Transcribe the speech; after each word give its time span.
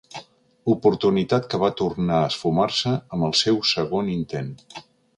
Oportunitat 0.75 1.45
que 1.51 1.59
va 1.65 1.69
tornar 1.83 2.15
a 2.23 2.31
esfumar-se 2.33 2.97
amb 2.97 3.31
el 3.31 3.39
seu 3.45 3.63
segon 3.77 4.15
intent. 4.19 4.55